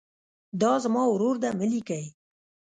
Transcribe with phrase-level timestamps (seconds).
[0.61, 2.03] دا زما ورور ده مه لیکئ.